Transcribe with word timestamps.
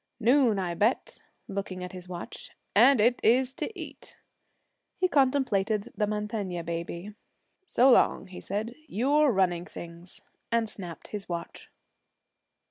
Noon, 0.19 0.57
I 0.57 0.73
bet,' 0.73 1.21
looking 1.47 1.83
at 1.83 1.91
his 1.91 2.09
watch, 2.09 2.49
'and 2.75 2.99
it 2.99 3.19
is 3.21 3.53
to 3.53 3.69
eat.' 3.79 4.17
He 4.97 5.07
contemplated 5.07 5.93
the 5.95 6.07
Mantegna 6.07 6.63
baby. 6.63 7.13
'So 7.67 7.91
long,' 7.91 8.25
he 8.25 8.41
said, 8.41 8.73
'you're 8.87 9.29
running 9.31 9.65
things,' 9.65 10.19
and 10.51 10.67
snapped 10.67 11.09
his 11.09 11.29
watch. 11.29 11.69